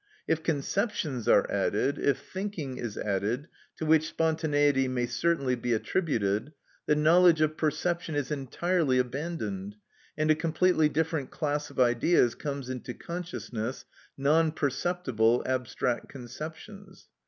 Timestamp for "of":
7.39-7.55, 11.69-11.79